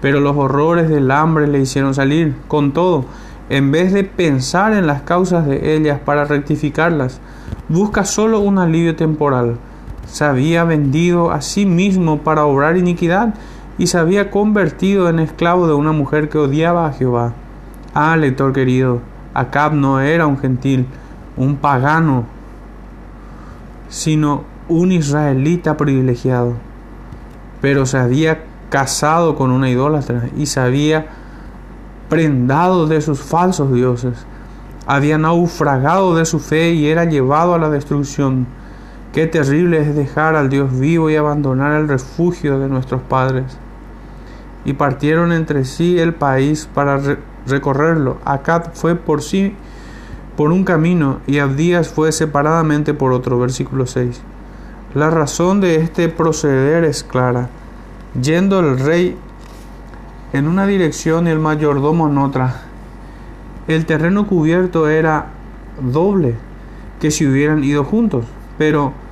Pero 0.00 0.20
los 0.20 0.36
horrores 0.36 0.88
del 0.88 1.10
hambre 1.10 1.46
le 1.46 1.60
hicieron 1.60 1.94
salir. 1.94 2.34
Con 2.48 2.72
todo, 2.72 3.04
en 3.48 3.70
vez 3.70 3.92
de 3.92 4.04
pensar 4.04 4.72
en 4.72 4.86
las 4.86 5.02
causas 5.02 5.46
de 5.46 5.76
ellas 5.76 6.00
para 6.04 6.24
rectificarlas, 6.24 7.20
busca 7.68 8.04
solo 8.04 8.40
un 8.40 8.58
alivio 8.58 8.96
temporal. 8.96 9.56
Se 10.06 10.24
había 10.24 10.64
vendido 10.64 11.30
a 11.30 11.40
sí 11.40 11.66
mismo 11.66 12.20
para 12.20 12.44
obrar 12.44 12.76
iniquidad 12.76 13.34
y 13.78 13.88
se 13.88 13.98
había 13.98 14.30
convertido 14.30 15.08
en 15.08 15.18
esclavo 15.18 15.66
de 15.66 15.74
una 15.74 15.92
mujer 15.92 16.28
que 16.28 16.38
odiaba 16.38 16.86
a 16.86 16.92
Jehová. 16.92 17.32
Ah, 17.94 18.16
lector 18.16 18.52
querido, 18.52 19.00
Acab 19.34 19.74
no 19.74 20.00
era 20.00 20.26
un 20.26 20.38
gentil, 20.38 20.86
un 21.36 21.56
pagano, 21.56 22.24
sino 23.88 24.44
un 24.68 24.92
israelita 24.92 25.76
privilegiado. 25.76 26.54
Pero 27.60 27.86
se 27.86 27.98
había 27.98 28.44
casado 28.70 29.36
con 29.36 29.50
una 29.50 29.70
idólatra 29.70 30.28
y 30.36 30.46
se 30.46 30.60
había 30.60 31.06
prendado 32.08 32.86
de 32.86 33.00
sus 33.00 33.20
falsos 33.20 33.72
dioses. 33.72 34.26
Había 34.86 35.18
naufragado 35.18 36.14
de 36.14 36.24
su 36.24 36.38
fe 36.38 36.72
y 36.72 36.88
era 36.88 37.04
llevado 37.04 37.54
a 37.54 37.58
la 37.58 37.70
destrucción. 37.70 38.46
Qué 39.14 39.28
terrible 39.28 39.78
es 39.78 39.94
dejar 39.94 40.34
al 40.34 40.48
Dios 40.48 40.76
vivo 40.76 41.08
y 41.08 41.14
abandonar 41.14 41.80
el 41.80 41.86
refugio 41.86 42.58
de 42.58 42.68
nuestros 42.68 43.00
padres. 43.00 43.56
Y 44.64 44.72
partieron 44.72 45.30
entre 45.30 45.64
sí 45.64 46.00
el 46.00 46.14
país 46.14 46.68
para 46.74 47.00
recorrerlo. 47.46 48.18
Acab 48.24 48.74
fue 48.74 48.96
por 48.96 49.22
sí 49.22 49.54
por 50.36 50.50
un 50.50 50.64
camino 50.64 51.20
y 51.28 51.38
Abdías 51.38 51.90
fue 51.90 52.10
separadamente 52.10 52.92
por 52.92 53.12
otro. 53.12 53.38
Versículo 53.38 53.86
6. 53.86 54.20
La 54.94 55.10
razón 55.10 55.60
de 55.60 55.76
este 55.76 56.08
proceder 56.08 56.82
es 56.82 57.04
clara. 57.04 57.50
Yendo 58.20 58.58
el 58.58 58.80
rey 58.80 59.16
en 60.32 60.48
una 60.48 60.66
dirección 60.66 61.28
y 61.28 61.30
el 61.30 61.38
mayordomo 61.38 62.08
en 62.08 62.18
otra, 62.18 62.62
el 63.68 63.86
terreno 63.86 64.26
cubierto 64.26 64.88
era 64.88 65.26
doble 65.80 66.34
que 66.98 67.12
si 67.12 67.28
hubieran 67.28 67.62
ido 67.62 67.84
juntos. 67.84 68.24
Pero 68.58 69.03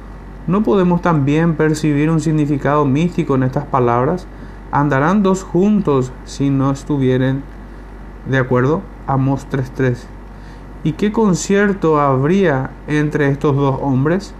no 0.46 0.62
podemos 0.62 1.02
también 1.02 1.54
percibir 1.54 2.10
un 2.10 2.20
significado 2.20 2.84
místico 2.84 3.36
en 3.36 3.44
estas 3.44 3.64
palabras. 3.66 4.26
Andarán 4.70 5.22
dos 5.22 5.44
juntos 5.44 6.12
si 6.24 6.50
no 6.50 6.72
estuvieran 6.72 7.42
de 8.28 8.38
acuerdo. 8.38 8.82
Amos 9.06 9.46
3.3. 9.50 9.98
¿Y 10.84 10.92
qué 10.92 11.12
concierto 11.12 12.00
habría 12.00 12.70
entre 12.88 13.28
estos 13.28 13.54
dos 13.54 13.78
hombres? 13.80 14.34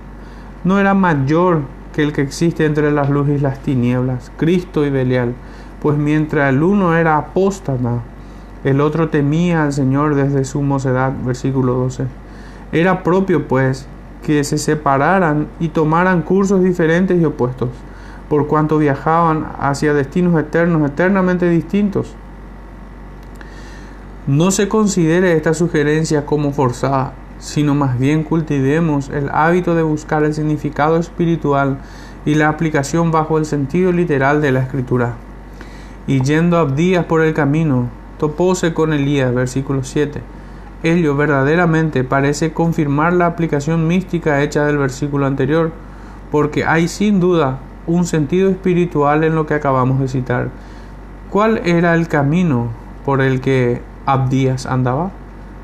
No 0.65 0.81
era 0.81 0.95
mayor 0.95 1.63
que 1.93 2.03
el 2.03 2.13
que 2.13 2.23
existe 2.23 2.65
entre 2.65 2.91
las 2.91 3.11
luces 3.11 3.39
y 3.39 3.43
las 3.43 3.61
tinieblas, 3.61 4.33
Cristo 4.37 4.85
y 4.85 4.91
Belial, 4.91 5.35
pues 5.81 5.99
mientras 5.99 6.53
el 6.53 6.63
uno 6.63 6.97
era 6.97 7.17
apóstata, 7.17 8.01
el 8.65 8.81
otro 8.81 9.09
temía 9.09 9.65
al 9.65 9.73
Señor 9.73 10.15
desde 10.15 10.45
su 10.45 10.63
mocedad, 10.63 11.13
versículo 11.25 11.75
12. 11.75 12.07
Era 12.73 13.03
propio, 13.03 13.47
pues, 13.47 13.87
que 14.25 14.45
se 14.45 14.59
separaran 14.59 15.49
y 15.61 15.69
tomaran 15.69 16.23
cursos 16.23 16.63
diferentes 16.63 17.21
y 17.21 17.25
opuestos, 17.25 17.71
por 18.29 18.47
cuanto 18.47 18.79
viajaban 18.79 19.47
hacia 19.59 19.93
destinos 19.93 20.39
eternos, 20.41 20.89
eternamente 20.89 21.49
distintos. 21.49 22.15
No 24.27 24.51
se 24.53 24.69
considere 24.69 25.37
esta 25.37 25.53
sugerencia 25.53 26.25
como 26.25 26.53
forzada, 26.53 27.15
sino 27.39 27.75
más 27.75 27.99
bien 27.99 28.23
cultivemos 28.23 29.09
el 29.09 29.29
hábito 29.31 29.75
de 29.75 29.83
buscar 29.83 30.23
el 30.23 30.33
significado 30.33 30.97
espiritual 30.97 31.79
y 32.25 32.37
la 32.37 32.49
aplicación 32.49 33.11
bajo 33.11 33.37
el 33.37 33.45
sentido 33.45 33.91
literal 33.91 34.41
de 34.41 34.53
la 34.53 34.61
escritura. 34.61 35.17
Y 36.07 36.23
yendo 36.23 36.57
Abdías 36.57 37.05
por 37.05 37.23
el 37.23 37.35
camino, 37.35 37.89
topóse 38.19 38.73
con 38.73 38.93
Elías, 38.93 39.35
versículo 39.35 39.83
7. 39.83 40.23
Ello 40.83 41.17
verdaderamente 41.17 42.05
parece 42.05 42.53
confirmar 42.53 43.13
la 43.13 43.27
aplicación 43.27 43.87
mística 43.87 44.43
hecha 44.43 44.65
del 44.65 44.79
versículo 44.79 45.27
anterior, 45.27 45.73
porque 46.31 46.65
hay 46.65 46.89
sin 46.89 47.21
duda 47.21 47.59
un 47.87 48.05
sentido 48.05 48.51
espiritual 48.51 49.25
en 49.25 49.35
lo 49.35 49.47
que 49.47 49.55
acabamos 49.55 50.01
de 50.01 50.09
citar. 50.09 50.49
¿Cuál 51.31 51.63
era 51.65 51.95
el 51.95 52.09
camino 52.09 52.69
por 53.05 53.21
el 53.21 53.41
que 53.41 53.81
Abdías 54.07 54.67
andaba. 54.67 55.11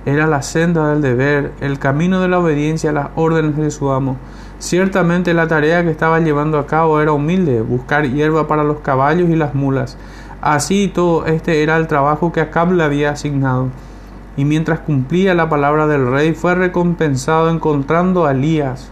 Era 0.07 0.27
la 0.27 0.43
senda 0.43 0.91
del 0.91 1.03
deber, 1.03 1.53
el 1.61 1.79
camino 1.79 2.21
de 2.21 2.29
la 2.29 2.39
obediencia 2.39 2.91
a 2.91 2.95
las 2.95 3.09
órdenes 3.15 3.57
de 3.57 3.71
su 3.71 3.91
amo. 3.91 4.17
Ciertamente 4.59 5.35
la 5.35 5.49
tarea 5.49 5.83
que 5.83 5.91
estaba 5.91 6.21
llevando 6.21 6.59
a 6.59 6.67
cabo 6.67 7.01
era 7.01 7.13
humilde, 7.13 7.61
buscar 7.61 8.09
hierba 8.09 8.49
para 8.49 8.65
los 8.65 8.79
caballos 8.79 9.29
y 9.29 9.37
las 9.37 9.55
mulas. 9.55 9.97
Así 10.41 10.89
todo 10.89 11.27
este 11.27 11.63
era 11.63 11.77
el 11.77 11.89
trabajo 11.89 12.33
que 12.33 12.41
Acab 12.41 12.73
le 12.73 12.85
había 12.85 13.11
asignado. 13.11 13.69
Y 14.39 14.47
mientras 14.47 14.81
cumplía 14.81 15.35
la 15.35 15.51
palabra 15.51 15.87
del 15.87 16.11
rey, 16.11 16.33
fue 16.33 16.55
recompensado 16.55 17.51
encontrando 17.51 18.25
a 18.25 18.31
Elías, 18.31 18.91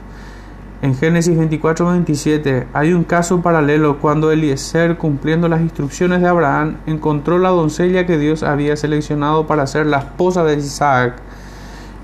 en 0.83 0.95
Génesis 0.95 1.39
24-27 1.39 2.67
hay 2.75 2.93
un 2.93 3.05
caso 3.05 3.41
paralelo 3.41 3.99
cuando 3.99 4.31
Eliezer, 4.31 4.99
cumpliendo 4.99 5.49
las 5.49 5.63
instrucciones 5.63 6.21
de 6.21 6.29
Abraham, 6.29 6.77
encontró 6.87 7.39
la 7.39 7.49
doncella 7.49 8.05
que 8.05 8.19
Dios 8.19 8.43
había 8.43 8.77
seleccionado 8.77 9.47
para 9.47 9.67
ser 9.67 9.87
la 9.87 10.01
esposa 10.01 10.45
de 10.45 10.57
Isaac, 10.57 11.15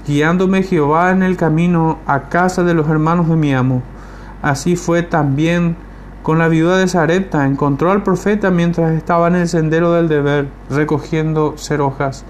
guiándome 0.06 0.62
Jehová 0.62 1.10
en 1.10 1.22
el 1.22 1.36
camino 1.36 1.98
a 2.06 2.30
casa 2.30 2.64
de 2.64 2.72
los 2.72 2.88
hermanos 2.88 3.28
de 3.28 3.36
mi 3.36 3.52
amo. 3.52 3.82
Así 4.40 4.74
fue 4.74 5.02
también 5.02 5.76
con 6.22 6.38
la 6.38 6.48
viuda 6.48 6.78
de 6.78 6.88
Sarepta, 6.88 7.46
encontró 7.46 7.90
al 7.90 8.02
profeta 8.02 8.50
mientras 8.50 8.92
estaba 8.92 9.28
en 9.28 9.36
el 9.36 9.48
sendero 9.48 9.92
del 9.92 10.08
deber, 10.08 10.48
recogiendo 10.70 11.56
cerojas. 11.58 12.24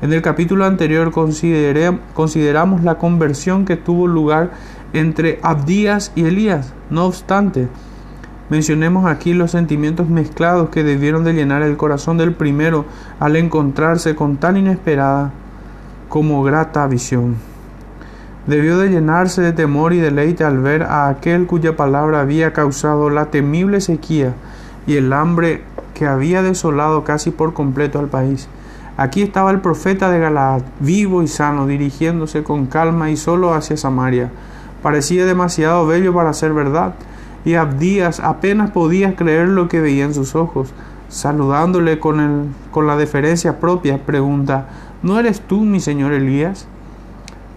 En 0.00 0.12
el 0.12 0.22
capítulo 0.22 0.64
anterior 0.64 1.10
consideramos 1.10 2.84
la 2.84 2.98
conversión 2.98 3.64
que 3.64 3.76
tuvo 3.76 4.06
lugar 4.06 4.52
entre 4.92 5.40
Abdías 5.42 6.12
y 6.14 6.24
Elías. 6.24 6.72
No 6.88 7.04
obstante, 7.04 7.66
mencionemos 8.48 9.06
aquí 9.06 9.34
los 9.34 9.50
sentimientos 9.50 10.08
mezclados 10.08 10.68
que 10.68 10.84
debieron 10.84 11.24
de 11.24 11.32
llenar 11.32 11.62
el 11.62 11.76
corazón 11.76 12.16
del 12.16 12.32
primero 12.32 12.84
al 13.18 13.34
encontrarse 13.34 14.14
con 14.14 14.36
tan 14.36 14.56
inesperada 14.56 15.32
como 16.08 16.44
grata 16.44 16.86
visión. 16.86 17.34
Debió 18.46 18.78
de 18.78 18.90
llenarse 18.90 19.42
de 19.42 19.52
temor 19.52 19.92
y 19.94 19.98
deleite 19.98 20.44
al 20.44 20.60
ver 20.60 20.84
a 20.84 21.08
aquel 21.08 21.46
cuya 21.46 21.76
palabra 21.76 22.20
había 22.20 22.52
causado 22.52 23.10
la 23.10 23.26
temible 23.26 23.80
sequía 23.80 24.32
y 24.86 24.94
el 24.94 25.12
hambre 25.12 25.64
que 25.92 26.06
había 26.06 26.40
desolado 26.40 27.02
casi 27.02 27.32
por 27.32 27.52
completo 27.52 27.98
al 27.98 28.06
país. 28.06 28.48
Aquí 28.98 29.22
estaba 29.22 29.50
el 29.50 29.62
profeta 29.62 30.10
de 30.10 30.18
Galaad, 30.18 30.60
vivo 30.80 31.22
y 31.22 31.28
sano, 31.28 31.66
dirigiéndose 31.66 32.42
con 32.42 32.66
calma 32.66 33.10
y 33.10 33.16
solo 33.16 33.54
hacia 33.54 33.78
Samaria 33.78 34.30
parecía 34.82 35.26
demasiado 35.26 35.86
bello 35.86 36.14
para 36.14 36.32
ser 36.32 36.52
verdad, 36.52 36.94
y 37.44 37.54
Abdías 37.54 38.20
apenas 38.20 38.70
podía 38.70 39.16
creer 39.16 39.48
lo 39.48 39.68
que 39.68 39.80
veía 39.80 40.04
en 40.04 40.14
sus 40.14 40.34
ojos. 40.34 40.72
saludándole 41.08 41.98
con, 42.00 42.52
la 42.86 42.96
deferencia 42.96 43.60
propia, 43.60 44.04
pregunta, 44.04 44.66
¿no 45.02 45.18
eres 45.18 45.40
tú 45.40 45.62
mi 45.62 45.80
señor 45.80 46.12
Elías? 46.12 46.66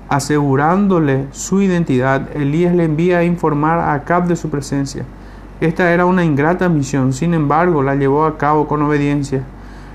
Asegurándole 0.08 1.28
su 1.32 1.62
identidad, 1.62 2.30
Elías 2.34 2.74
le 2.74 2.86
envía 2.86 3.18
a 3.18 3.24
informar 3.26 3.80
a 3.80 3.94
Acab 3.94 4.26
de 4.28 4.38
su 4.38 4.50
presencia. 4.50 5.04
Esta 5.60 5.92
era 5.92 6.06
una 6.06 6.24
ingrata 6.24 6.70
misión, 6.70 7.12
sin 7.12 7.34
embargo 7.34 7.84
la 7.84 7.96
llevó 7.96 8.24
a 8.24 8.38
cabo 8.38 8.70
con 8.70 8.82
obediencia. 8.84 9.44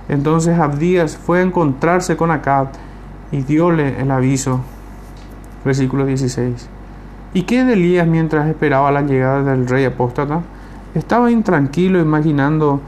Entonces 0.09 0.59
Abdías 0.59 1.17
fue 1.17 1.41
a 1.41 1.43
encontrarse 1.43 2.17
con 2.17 2.31
Acab 2.31 2.69
y 3.33 3.43
diole 3.43 4.01
el 4.01 4.11
aviso. 4.11 4.61
Versículo 5.65 6.07
16. 6.07 6.69
¿Y 7.35 7.43
qué 7.43 7.65
de 7.65 7.75
Elías 7.75 8.07
mientras 8.07 8.49
esperaba 8.49 8.93
la 8.93 9.03
llegada 9.03 9.43
del 9.43 9.67
rey 9.69 9.85
apóstata? 9.85 10.41
Estaba 10.95 11.31
intranquilo 11.31 12.01
imaginando 12.01 12.81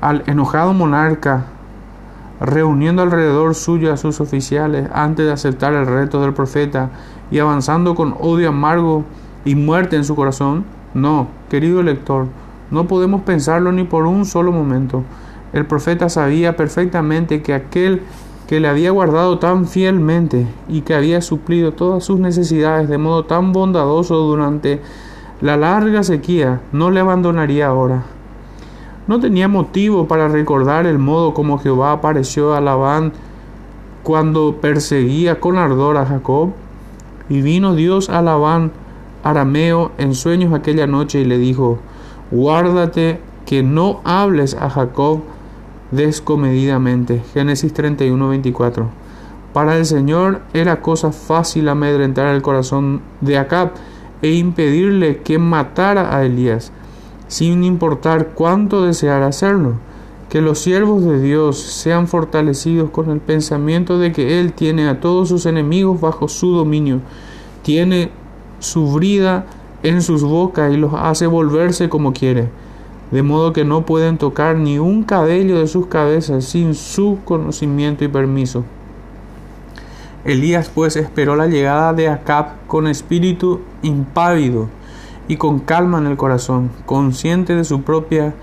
al 0.00 0.22
enojado 0.26 0.72
monarca 0.74 1.46
reuniendo 2.40 3.02
alrededor 3.02 3.54
suyo 3.54 3.92
a 3.92 3.96
sus 3.96 4.20
oficiales 4.20 4.88
antes 4.92 5.26
de 5.26 5.32
aceptar 5.32 5.72
el 5.72 5.86
reto 5.86 6.20
del 6.20 6.34
profeta 6.34 6.90
y 7.30 7.38
avanzando 7.38 7.94
con 7.94 8.14
odio 8.20 8.50
amargo 8.50 9.04
y 9.44 9.54
muerte 9.54 9.96
en 9.96 10.04
su 10.04 10.14
corazón? 10.14 10.64
No, 10.94 11.28
querido 11.50 11.82
lector, 11.82 12.26
no 12.70 12.86
podemos 12.86 13.22
pensarlo 13.22 13.72
ni 13.72 13.84
por 13.84 14.06
un 14.06 14.24
solo 14.24 14.52
momento. 14.52 15.02
El 15.52 15.66
profeta 15.66 16.08
sabía 16.08 16.56
perfectamente 16.56 17.42
que 17.42 17.54
aquel 17.54 18.02
que 18.46 18.60
le 18.60 18.68
había 18.68 18.90
guardado 18.90 19.38
tan 19.38 19.66
fielmente 19.66 20.46
y 20.68 20.80
que 20.80 20.94
había 20.94 21.20
suplido 21.20 21.72
todas 21.72 22.04
sus 22.04 22.18
necesidades 22.18 22.88
de 22.88 22.96
modo 22.96 23.24
tan 23.24 23.52
bondadoso 23.52 24.16
durante 24.16 24.80
la 25.40 25.56
larga 25.56 26.02
sequía, 26.02 26.60
no 26.72 26.90
le 26.90 27.00
abandonaría 27.00 27.66
ahora. 27.66 28.04
No 29.06 29.20
tenía 29.20 29.48
motivo 29.48 30.08
para 30.08 30.28
recordar 30.28 30.86
el 30.86 30.98
modo 30.98 31.32
como 31.32 31.58
Jehová 31.58 31.92
apareció 31.92 32.54
a 32.54 32.60
Labán 32.60 33.12
cuando 34.02 34.56
perseguía 34.60 35.40
con 35.40 35.56
ardor 35.56 35.96
a 35.96 36.06
Jacob. 36.06 36.50
Y 37.28 37.42
vino 37.42 37.74
Dios 37.74 38.08
a 38.08 38.22
Labán 38.22 38.72
arameo 39.22 39.92
en 39.98 40.14
sueños 40.14 40.52
aquella 40.54 40.86
noche 40.86 41.20
y 41.20 41.24
le 41.24 41.38
dijo, 41.38 41.78
guárdate 42.30 43.20
que 43.44 43.62
no 43.62 44.00
hables 44.04 44.54
a 44.54 44.70
Jacob 44.70 45.20
descomedidamente. 45.90 47.22
Génesis 47.32 47.72
31, 47.72 48.28
24. 48.28 48.88
Para 49.52 49.76
el 49.76 49.86
Señor 49.86 50.42
era 50.52 50.82
cosa 50.82 51.12
fácil 51.12 51.68
amedrentar 51.68 52.34
el 52.34 52.42
corazón 52.42 53.00
de 53.20 53.38
Acab 53.38 53.72
e 54.20 54.32
impedirle 54.32 55.18
que 55.22 55.38
matara 55.38 56.16
a 56.16 56.24
Elías, 56.24 56.72
sin 57.28 57.64
importar 57.64 58.28
cuánto 58.34 58.84
deseara 58.84 59.26
hacerlo. 59.26 59.74
Que 60.28 60.42
los 60.42 60.58
siervos 60.58 61.04
de 61.04 61.22
Dios 61.22 61.58
sean 61.58 62.06
fortalecidos 62.06 62.90
con 62.90 63.10
el 63.10 63.20
pensamiento 63.20 63.98
de 63.98 64.12
que 64.12 64.40
Él 64.40 64.52
tiene 64.52 64.86
a 64.86 65.00
todos 65.00 65.30
sus 65.30 65.46
enemigos 65.46 66.00
bajo 66.00 66.28
su 66.28 66.52
dominio, 66.52 67.00
tiene 67.62 68.10
su 68.58 68.92
brida 68.92 69.46
en 69.82 70.02
sus 70.02 70.22
bocas 70.22 70.72
y 70.72 70.76
los 70.76 70.92
hace 70.92 71.26
volverse 71.26 71.88
como 71.88 72.12
quiere 72.12 72.50
de 73.10 73.22
modo 73.22 73.52
que 73.52 73.64
no 73.64 73.86
pueden 73.86 74.18
tocar 74.18 74.56
ni 74.56 74.78
un 74.78 75.02
cabello 75.02 75.58
de 75.58 75.66
sus 75.66 75.86
cabezas 75.86 76.44
sin 76.44 76.74
su 76.74 77.18
conocimiento 77.24 78.04
y 78.04 78.08
permiso. 78.08 78.64
Elías 80.24 80.70
pues 80.74 80.96
esperó 80.96 81.36
la 81.36 81.46
llegada 81.46 81.92
de 81.92 82.08
Acab 82.08 82.66
con 82.66 82.86
espíritu 82.86 83.60
impávido 83.82 84.68
y 85.26 85.36
con 85.36 85.60
calma 85.60 85.98
en 85.98 86.06
el 86.06 86.16
corazón, 86.16 86.70
consciente 86.84 87.54
de 87.54 87.64
su 87.64 87.82
propia 87.82 88.34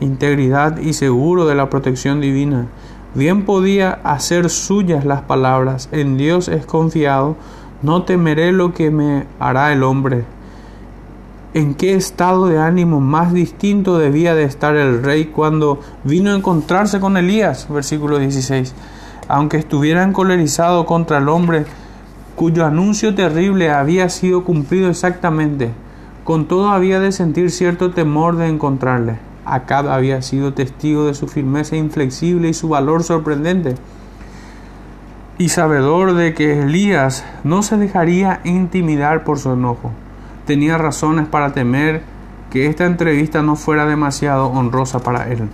integridad 0.00 0.78
y 0.78 0.92
seguro 0.92 1.46
de 1.46 1.54
la 1.54 1.70
protección 1.70 2.20
divina. 2.20 2.66
Bien 3.14 3.44
podía 3.44 4.00
hacer 4.04 4.50
suyas 4.50 5.04
las 5.04 5.22
palabras, 5.22 5.88
en 5.92 6.16
Dios 6.16 6.48
es 6.48 6.66
confiado, 6.66 7.36
no 7.82 8.02
temeré 8.02 8.52
lo 8.52 8.74
que 8.74 8.90
me 8.90 9.26
hará 9.38 9.72
el 9.72 9.82
hombre 9.82 10.24
en 11.52 11.74
qué 11.74 11.94
estado 11.94 12.46
de 12.46 12.58
ánimo 12.58 13.00
más 13.00 13.32
distinto 13.32 13.98
debía 13.98 14.36
de 14.36 14.44
estar 14.44 14.76
el 14.76 15.02
rey 15.02 15.26
cuando 15.26 15.80
vino 16.04 16.30
a 16.30 16.36
encontrarse 16.36 17.00
con 17.00 17.16
Elías, 17.16 17.66
versículo 17.68 18.20
16. 18.20 18.72
Aunque 19.26 19.56
estuviera 19.56 20.04
encolerizado 20.04 20.86
contra 20.86 21.18
el 21.18 21.28
hombre 21.28 21.64
cuyo 22.36 22.64
anuncio 22.64 23.16
terrible 23.16 23.70
había 23.70 24.08
sido 24.10 24.44
cumplido 24.44 24.90
exactamente, 24.90 25.72
con 26.22 26.46
todo 26.46 26.70
había 26.70 27.00
de 27.00 27.10
sentir 27.10 27.50
cierto 27.50 27.90
temor 27.90 28.36
de 28.36 28.46
encontrarle. 28.46 29.18
Acab 29.44 29.88
había 29.88 30.22
sido 30.22 30.54
testigo 30.54 31.06
de 31.06 31.14
su 31.14 31.26
firmeza 31.26 31.74
inflexible 31.74 32.48
y 32.48 32.54
su 32.54 32.68
valor 32.68 33.02
sorprendente, 33.02 33.74
y 35.36 35.48
sabedor 35.48 36.14
de 36.14 36.32
que 36.32 36.62
Elías 36.62 37.24
no 37.42 37.62
se 37.62 37.76
dejaría 37.76 38.40
intimidar 38.44 39.24
por 39.24 39.38
su 39.38 39.52
enojo 39.52 39.90
tenía 40.50 40.76
razones 40.78 41.28
para 41.28 41.52
temer 41.52 42.02
que 42.50 42.66
esta 42.66 42.84
entrevista 42.84 43.40
no 43.40 43.54
fuera 43.54 43.86
demasiado 43.86 44.48
honrosa 44.48 44.98
para 44.98 45.30
él. 45.30 45.48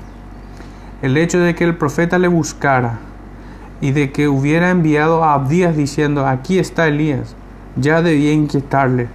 El 1.03 1.19
hecho 1.19 1.39
de 1.39 1.55
que 1.55 1.65
el 1.65 1.77
profeta 1.77 2.19
le 2.19 2.29
buscara 2.29 2.99
y 3.83 3.91
de 3.91 4.11
que 4.11 4.27
hubiera 4.27 4.71
enviado 4.71 5.23
a 5.23 5.35
Abdías 5.35 5.77
diciendo 5.77 6.27
aquí 6.27 6.59
está 6.59 6.89
Elías, 6.89 7.37
ya 7.77 8.01
debía 8.01 8.33
inquietarle. 8.33 9.09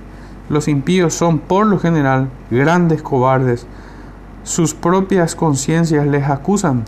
Los 0.50 0.68
impíos 0.68 1.16
son 1.16 1.40
por 1.40 1.66
lo 1.66 1.80
general 1.80 2.30
grandes 2.52 3.02
cobardes. 3.02 3.66
Sus 4.44 4.76
propias 4.76 5.34
conciencias 5.34 6.06
les 6.06 6.30
acusan 6.30 6.84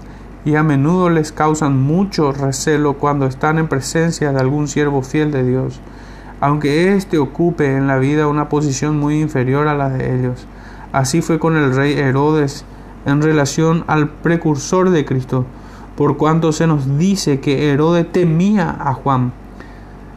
y 0.46 0.54
a 0.54 0.62
menudo 0.62 1.10
les 1.10 1.32
causan 1.32 1.82
mucho 1.82 2.32
recelo 2.32 2.94
cuando 3.00 3.26
están 3.26 3.58
en 3.58 3.68
presencia 3.68 4.32
de 4.32 4.40
algún 4.40 4.68
siervo 4.68 5.02
fiel 5.02 5.32
de 5.32 5.44
Dios 5.44 5.82
aunque 6.44 6.94
éste 6.94 7.20
ocupe 7.20 7.78
en 7.78 7.88
la 7.88 7.98
vida 8.00 8.28
una 8.28 8.50
posición 8.50 9.00
muy 9.00 9.22
inferior 9.22 9.70
a 9.70 9.76
la 9.76 9.88
de 9.88 10.14
ellos. 10.14 10.46
Así 10.92 11.22
fue 11.22 11.40
con 11.40 11.56
el 11.56 11.74
rey 11.74 11.94
Herodes 11.94 12.66
en 13.06 13.22
relación 13.22 13.86
al 13.88 14.10
precursor 14.10 14.90
de 14.90 15.06
Cristo, 15.06 15.46
por 15.96 16.18
cuanto 16.18 16.52
se 16.52 16.68
nos 16.68 16.98
dice 16.98 17.40
que 17.40 17.72
Herodes 17.72 18.12
temía 18.12 18.76
a 18.78 18.94
Juan, 18.94 19.32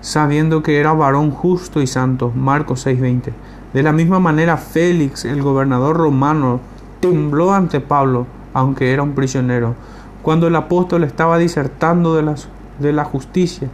sabiendo 0.01 0.65
que 0.65 0.81
era 0.81 0.95
varón 0.95 1.31
justo 1.31 1.81
y 1.81 1.87
santo. 1.87 2.33
Marcos 2.35 2.85
6:20. 2.85 3.33
De 3.73 3.85
la 3.85 3.93
misma 3.93 4.19
manera 4.19 4.57
Félix, 4.57 5.25
el 5.25 5.43
gobernador 5.43 5.97
romano, 5.97 6.59
tembló 6.99 7.55
ante 7.55 7.79
Pablo, 7.79 8.27
aunque 8.53 8.93
era 8.93 9.05
un 9.05 9.13
prisionero, 9.13 9.77
cuando 10.23 10.49
el 10.49 10.57
apóstol 10.57 11.05
estaba 11.05 11.39
disertando 11.39 12.17
de, 12.17 12.35
de 12.81 12.93
la 12.93 13.05
justicia 13.05 13.69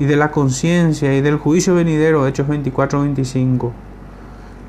y 0.00 0.06
de 0.06 0.16
la 0.16 0.30
conciencia 0.32 1.14
y 1.14 1.20
del 1.20 1.36
juicio 1.36 1.74
venidero, 1.74 2.26
Hechos 2.26 2.48
24-25. 2.48 3.70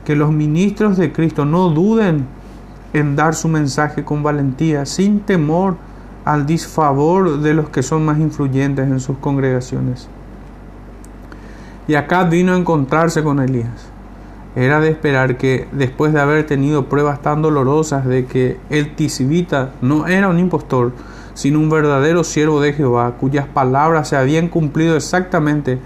Que 0.06 0.16
los 0.16 0.32
ministros 0.32 0.98
de 0.98 1.14
Cristo 1.14 1.46
no 1.46 1.70
duden 1.70 2.26
en 2.92 3.16
dar 3.16 3.34
su 3.34 3.48
mensaje 3.48 4.04
con 4.04 4.24
valentía, 4.24 4.86
sin 4.86 5.22
temor 5.22 5.78
al 6.26 6.46
disfavor 6.46 7.40
de 7.40 7.54
los 7.54 7.70
que 7.70 7.82
son 7.82 8.04
más 8.04 8.20
influyentes 8.20 8.88
en 8.90 9.00
sus 9.00 9.18
congregaciones. 9.20 10.10
Y 11.88 11.96
acá 11.96 12.26
vino 12.26 12.54
a 12.54 12.58
encontrarse 12.58 13.24
con 13.24 13.40
Elías. 13.40 13.88
Era 14.58 14.82
de 14.82 14.90
esperar 14.90 15.38
que, 15.38 15.70
después 15.72 16.12
de 16.12 16.20
haber 16.20 16.46
tenido 16.46 16.90
pruebas 16.90 17.22
tan 17.22 17.42
dolorosas 17.42 18.06
de 18.06 18.26
que 18.26 18.58
el 18.70 18.96
tisbita 18.96 19.72
no 19.82 20.08
era 20.08 20.28
un 20.28 20.40
impostor, 20.40 20.92
sino 21.34 21.60
un 21.60 21.70
verdadero 21.70 22.24
siervo 22.24 22.62
de 22.62 22.74
Jehová, 22.74 23.16
cuyas 23.20 23.48
palabras 23.48 24.10
se 24.10 24.18
habían 24.18 24.48
cumplido 24.48 24.96
exactamente, 24.96 25.80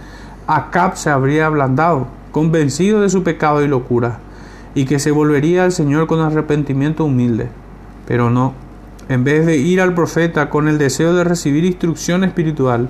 Acab 0.48 0.98
se 0.98 1.10
habría 1.10 1.48
ablandado, 1.48 2.08
convencido 2.32 3.02
de 3.02 3.10
su 3.10 3.24
pecado 3.24 3.64
y 3.64 3.68
locura, 3.68 4.20
y 4.74 4.86
que 4.86 5.00
se 5.00 5.12
volvería 5.12 5.64
al 5.64 5.72
Señor 5.72 6.08
con 6.08 6.20
arrepentimiento 6.20 7.06
humilde. 7.06 7.50
Pero 8.08 8.30
no, 8.30 8.54
en 9.10 9.24
vez 9.24 9.46
de 9.46 9.58
ir 9.58 9.82
al 9.82 9.94
profeta 9.94 10.50
con 10.50 10.68
el 10.68 10.78
deseo 10.78 11.14
de 11.14 11.24
recibir 11.24 11.66
instrucción 11.66 12.24
espiritual, 12.24 12.90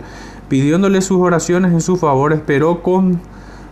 pidiéndole 0.50 1.02
sus 1.02 1.18
oraciones 1.18 1.74
en 1.74 1.82
su 1.82 1.98
favor, 1.98 2.34
esperó 2.34 2.82
con 2.82 3.22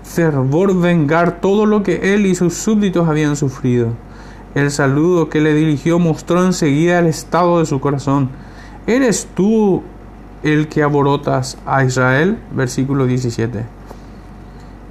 fervor 0.03 0.79
vengar 0.79 1.39
todo 1.39 1.65
lo 1.65 1.83
que 1.83 2.13
él 2.13 2.25
y 2.25 2.35
sus 2.35 2.53
súbditos 2.55 3.07
habían 3.07 3.35
sufrido. 3.35 3.89
El 4.55 4.69
saludo 4.69 5.29
que 5.29 5.41
le 5.41 5.53
dirigió 5.53 5.97
mostró 5.97 6.43
enseguida 6.45 6.99
el 6.99 7.07
estado 7.07 7.59
de 7.59 7.65
su 7.65 7.79
corazón 7.79 8.29
¿Eres 8.85 9.29
tú 9.33 9.81
el 10.43 10.67
que 10.67 10.83
aborotas 10.83 11.57
a 11.65 11.85
Israel? 11.85 12.37
Versículo 12.53 13.05
17. 13.05 13.63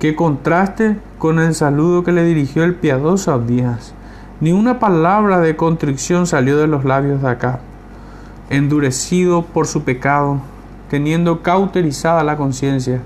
Que 0.01 0.17
contraste 0.17 0.97
con 1.19 1.39
el 1.39 1.55
saludo 1.55 2.03
que 2.03 2.13
le 2.13 2.25
dirigió 2.25 2.65
el 2.65 2.75
piadoso 2.75 3.33
Abdías. 3.33 3.93
Ni 4.41 4.53
una 4.53 4.79
palabra 4.79 5.41
de 5.41 5.57
contrición 5.57 6.27
salió 6.27 6.57
de 6.57 6.69
los 6.69 6.87
labios 6.87 7.21
de 7.21 7.29
acá. 7.29 7.61
Endurecido 8.49 9.43
por 9.45 9.67
su 9.67 9.83
pecado, 9.83 10.41
teniendo 10.89 11.43
cauterizada 11.43 12.25
la 12.25 12.39
conciencia, 12.39 13.03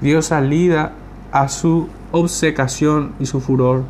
dio 0.00 0.22
salida 0.22 0.92
a 1.32 1.48
su 1.48 1.88
obsecación 2.12 3.12
y 3.18 3.26
su 3.26 3.40
furor. 3.40 3.82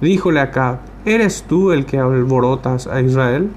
Díjole 0.00 0.40
acá, 0.40 0.80
¿eres 1.04 1.44
tú 1.44 1.70
el 1.70 1.86
que 1.86 2.00
alborotas 2.00 2.88
a 2.88 3.00
Israel? 3.00 3.50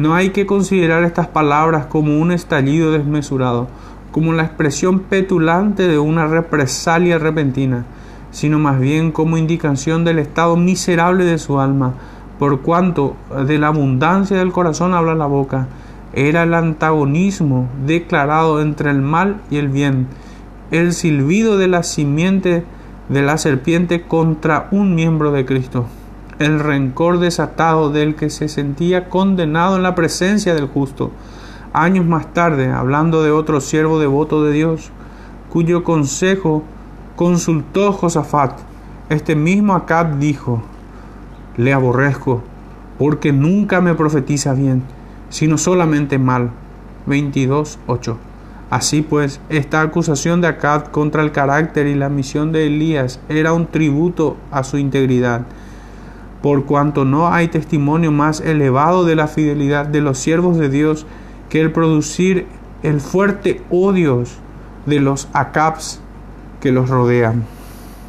No 0.00 0.14
hay 0.14 0.30
que 0.30 0.46
considerar 0.46 1.04
estas 1.04 1.26
palabras 1.26 1.84
como 1.84 2.18
un 2.18 2.32
estallido 2.32 2.90
desmesurado, 2.90 3.68
como 4.12 4.32
la 4.32 4.44
expresión 4.44 5.00
petulante 5.00 5.88
de 5.88 5.98
una 5.98 6.26
represalia 6.26 7.18
repentina, 7.18 7.84
sino 8.30 8.58
más 8.58 8.80
bien 8.80 9.12
como 9.12 9.36
indicación 9.36 10.02
del 10.06 10.18
estado 10.18 10.56
miserable 10.56 11.26
de 11.26 11.36
su 11.36 11.60
alma, 11.60 11.92
por 12.38 12.62
cuanto 12.62 13.14
de 13.46 13.58
la 13.58 13.66
abundancia 13.66 14.38
del 14.38 14.52
corazón 14.52 14.94
habla 14.94 15.14
la 15.14 15.26
boca. 15.26 15.66
Era 16.14 16.44
el 16.44 16.54
antagonismo 16.54 17.68
declarado 17.84 18.62
entre 18.62 18.90
el 18.90 19.02
mal 19.02 19.42
y 19.50 19.58
el 19.58 19.68
bien, 19.68 20.06
el 20.70 20.94
silbido 20.94 21.58
de 21.58 21.68
la 21.68 21.82
simiente 21.82 22.64
de 23.10 23.20
la 23.20 23.36
serpiente 23.36 24.00
contra 24.00 24.66
un 24.70 24.94
miembro 24.94 25.30
de 25.30 25.44
Cristo, 25.44 25.84
el 26.40 26.58
rencor 26.58 27.18
desatado 27.18 27.90
del 27.90 28.16
que 28.16 28.30
se 28.30 28.48
sentía 28.48 29.10
condenado 29.10 29.76
en 29.76 29.82
la 29.82 29.94
presencia 29.94 30.54
del 30.54 30.66
justo. 30.66 31.12
Años 31.74 32.06
más 32.06 32.32
tarde, 32.32 32.72
hablando 32.72 33.22
de 33.22 33.30
otro 33.30 33.60
siervo 33.60 34.00
devoto 34.00 34.42
de 34.42 34.52
Dios, 34.52 34.90
cuyo 35.50 35.84
consejo 35.84 36.64
consultó 37.14 37.92
Josafat, 37.92 38.58
este 39.10 39.36
mismo 39.36 39.74
Acab 39.74 40.18
dijo, 40.18 40.62
le 41.58 41.74
aborrezco, 41.74 42.42
porque 42.98 43.32
nunca 43.32 43.82
me 43.82 43.94
profetiza 43.94 44.54
bien, 44.54 44.82
sino 45.28 45.58
solamente 45.58 46.18
mal. 46.18 46.50
22.8. 47.06 48.16
Así 48.70 49.02
pues, 49.02 49.40
esta 49.50 49.82
acusación 49.82 50.40
de 50.40 50.48
Acab 50.48 50.90
contra 50.90 51.22
el 51.22 51.32
carácter 51.32 51.86
y 51.86 51.94
la 51.94 52.08
misión 52.08 52.50
de 52.50 52.66
Elías 52.66 53.20
era 53.28 53.52
un 53.52 53.66
tributo 53.66 54.36
a 54.50 54.64
su 54.64 54.78
integridad, 54.78 55.42
por 56.42 56.64
cuanto 56.64 57.04
no 57.04 57.32
hay 57.32 57.48
testimonio 57.48 58.12
más 58.12 58.40
elevado 58.40 59.04
de 59.04 59.16
la 59.16 59.28
fidelidad 59.28 59.86
de 59.86 60.00
los 60.00 60.18
siervos 60.18 60.56
de 60.56 60.68
Dios 60.68 61.06
que 61.48 61.60
el 61.60 61.72
producir 61.72 62.46
el 62.82 63.00
fuerte 63.00 63.62
odio 63.70 64.24
de 64.86 65.00
los 65.00 65.28
Acabs 65.32 66.00
que 66.60 66.72
los 66.72 66.88
rodean. 66.88 67.44